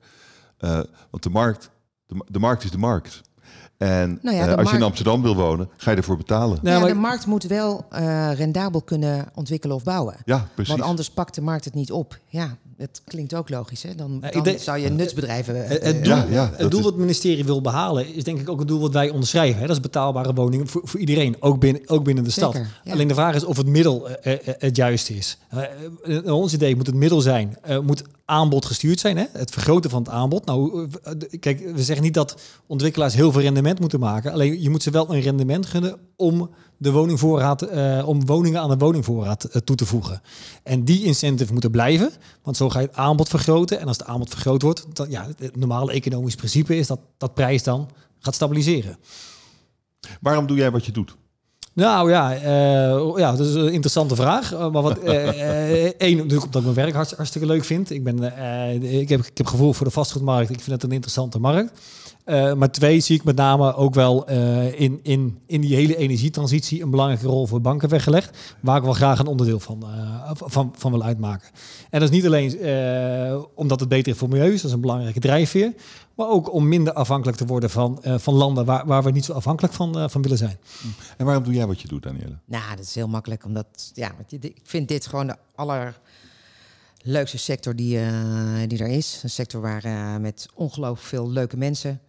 [0.59, 1.69] Uh, want de markt,
[2.05, 3.21] de, de markt is de markt.
[3.77, 6.59] En Nou ja, eh, als je in Amsterdam wil wonen, ga je ervoor betalen.
[6.61, 10.15] Nou, ja, maar- de markt moet wel eh, rendabel kunnen ontwikkelen of bouwen.
[10.25, 10.73] Ja, precies.
[10.75, 12.17] Want anders pakt de markt het niet op.
[12.27, 13.83] Ja, het klinkt ook logisch.
[13.83, 13.95] Hè?
[13.95, 15.67] Dan, dan denk- zou je nutsbedrijven...
[15.67, 18.13] Het, eh, het doel, Ja, ja, dat het doel is- wat het ministerie wil behalen
[18.15, 19.59] is denk ik ook het doel wat wij onderschrijven.
[19.61, 19.67] Hè?
[19.67, 22.53] Dat is betaalbare woningen voor, voor iedereen, ook binnen, ook binnen de stad.
[22.53, 22.91] Zeker, ja.
[22.91, 24.07] Alleen de vraag is of het middel
[24.59, 25.37] het juiste is.
[26.25, 29.25] Ons idee moet het middel zijn, eh, moet aanbod gestuurd zijn, hè?
[29.33, 30.45] het vergroten van het aanbod.
[30.45, 30.87] Nou,
[31.39, 32.37] kijk, we zeggen niet dat
[32.67, 34.31] ontwikkelaars heel veel rendement moeten maken.
[34.31, 38.69] Alleen je moet ze wel een rendement gunnen om de woningvoorraad, eh, om woningen aan
[38.69, 40.21] de woningvoorraad eh, toe te voegen.
[40.63, 42.11] En die incentive moeten blijven,
[42.43, 43.79] want zo ga je het aanbod vergroten.
[43.79, 47.33] En als het aanbod vergroot wordt, dan ja, het normale economisch principe is dat dat
[47.33, 48.97] prijs dan gaat stabiliseren.
[50.21, 51.15] Waarom doe jij wat je doet?
[51.73, 54.51] Nou ja, eh, ja, dat is een interessante vraag.
[54.51, 57.89] Maar wat, één, natuurlijk omdat ik mijn werk hartst- hartstikke leuk vind.
[57.89, 58.23] Ik, ben,
[58.83, 60.49] ik, heb, ik heb gevoel voor de vastgoedmarkt.
[60.49, 61.79] Ik vind het een interessante markt.
[62.27, 65.95] Eh, maar twee, zie ik met name ook wel eh, in, in, in die hele
[65.95, 68.55] energietransitie een belangrijke rol voor banken weggelegd.
[68.59, 71.49] Waar ik wel graag een onderdeel van, eh, van, van wil uitmaken.
[71.89, 74.75] En dat is niet alleen eh, omdat het beter is voor milieu is, dat is
[74.75, 75.73] een belangrijke drijfveer.
[76.17, 79.25] Maar ook om minder afhankelijk te worden van, eh, van landen waar, waar we niet
[79.25, 80.57] zo afhankelijk van, eh, van willen zijn.
[81.17, 82.37] En waarom doe jij wat je doet, Danielle?
[82.45, 83.45] Nou, dat is heel makkelijk.
[83.45, 89.19] Omdat, ja, ik vind dit gewoon de allerleukste sector die, eh, die er is.
[89.23, 92.01] Een sector waar eh, met ongelooflijk veel leuke mensen,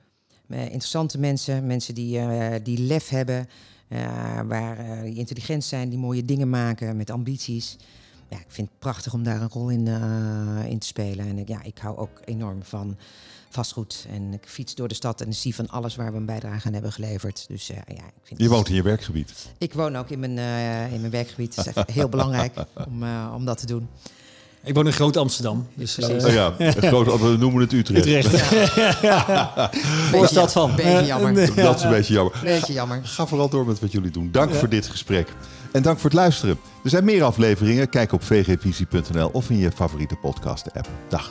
[0.56, 3.48] interessante mensen, mensen die, eh, die lef hebben,
[3.88, 7.76] eh, waar eh, die intelligent zijn, die mooie dingen maken met ambities.
[8.30, 11.26] Ja, ik vind het prachtig om daar een rol in, eh, in te spelen.
[11.26, 12.96] En ik- ja, ik hou ook enorm van
[13.50, 14.06] vastgoed.
[14.11, 16.72] En ik fiets door de stad en zie van alles waar we een bijdrage aan
[16.72, 17.44] hebben geleverd.
[17.48, 19.48] Dus eh, ja, ik vind Je woont in je werkgebied.
[19.58, 21.56] ik woon ook in mijn, eh, in mijn werkgebied.
[21.56, 22.54] Het is echt heel belangrijk
[22.88, 23.88] om, eh, om dat te doen.
[24.64, 25.66] Ik woon in Groot Amsterdam.
[25.75, 28.07] Dus, eh, Oh ja, het grote, we noemen het Utrecht.
[28.07, 28.42] Utrecht.
[30.12, 30.75] Voorstad van.
[30.77, 31.55] Beetje jammer.
[31.55, 32.40] Dat is een beetje jammer.
[32.42, 33.01] Beetje jammer.
[33.03, 34.29] Ga vooral door met wat jullie doen.
[34.33, 35.29] Dank voor dit gesprek.
[35.73, 36.59] En dank voor het luisteren.
[36.85, 37.88] Er zijn meer afleveringen.
[37.88, 40.88] Kijk op vgvisie.nl of in je favoriete podcast app.
[41.09, 41.31] Dag.